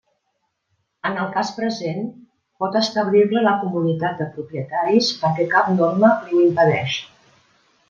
En 1.09 1.17
el 1.23 1.27
cas 1.35 1.51
present, 1.57 2.07
pot 2.63 2.79
establir-la 2.81 3.45
la 3.49 3.53
comunitat 3.65 4.17
de 4.23 4.29
propietaris 4.39 5.13
perquè 5.21 5.49
cap 5.55 5.71
norma 5.77 6.13
li 6.25 6.41
ho 6.43 6.49
impedeix. 6.51 6.99